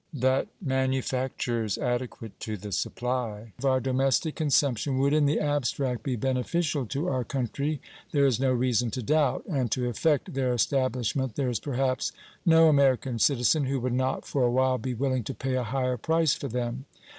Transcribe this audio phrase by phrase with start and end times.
[0.11, 6.15] That manufactures adequate to the supply of our domestic consumption would in the abstract be
[6.15, 7.79] beneficial to our country
[8.11, 12.13] there is no reason to doubt, and to effect their establishment there is perhaps
[12.47, 15.97] no American citizen who would not for a while be willing to pay a higher
[15.97, 16.85] price for them.